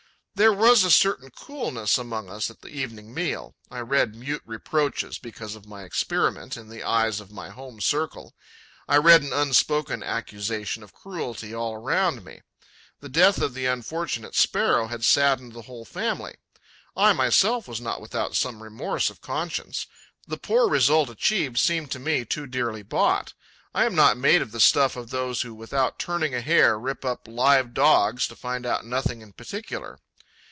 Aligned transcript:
There 0.33 0.53
was 0.53 0.83
a 0.83 0.89
certain 0.89 1.29
coolness 1.29 1.99
among 1.99 2.27
us 2.27 2.49
at 2.49 2.61
the 2.61 2.69
evening 2.69 3.13
meal. 3.13 3.53
I 3.69 3.77
read 3.81 4.15
mute 4.15 4.41
reproaches, 4.43 5.19
because 5.19 5.53
of 5.53 5.67
my 5.67 5.83
experiment, 5.83 6.57
in 6.57 6.67
the 6.67 6.81
eyes 6.81 7.19
of 7.19 7.31
my 7.31 7.49
home 7.51 7.79
circle; 7.79 8.33
I 8.87 8.95
read 8.97 9.21
an 9.21 9.33
unspoken 9.33 10.01
accusation 10.01 10.81
of 10.81 10.95
cruelty 10.95 11.53
all 11.53 11.75
around 11.75 12.23
me. 12.25 12.41
The 13.01 13.09
death 13.09 13.37
of 13.39 13.53
the 13.53 13.67
unfortunate 13.67 14.33
Sparrow 14.33 14.87
had 14.87 15.05
saddened 15.05 15.53
the 15.53 15.63
whole 15.63 15.85
family. 15.85 16.37
I 16.97 17.13
myself 17.13 17.67
was 17.67 17.79
not 17.79 18.01
without 18.01 18.33
some 18.35 18.63
remorse 18.63 19.11
of 19.11 19.21
conscience: 19.21 19.85
the 20.27 20.37
poor 20.39 20.67
result 20.67 21.11
achieved 21.11 21.59
seemed 21.59 21.91
to 21.91 21.99
me 21.99 22.25
too 22.25 22.47
dearly 22.47 22.81
bought. 22.81 23.35
I 23.75 23.85
am 23.85 23.93
not 23.93 24.17
made 24.17 24.41
of 24.41 24.53
the 24.53 24.59
stuff 24.59 24.95
of 24.95 25.11
those 25.11 25.43
who, 25.43 25.53
without 25.53 25.99
turning 25.99 26.33
a 26.33 26.41
hair, 26.41 26.79
rip 26.79 27.05
up 27.05 27.27
live 27.27 27.75
Dogs 27.75 28.25
to 28.27 28.35
find 28.35 28.65
out 28.65 28.83
nothing 28.87 29.21
in 29.21 29.33
particular. 29.33 29.99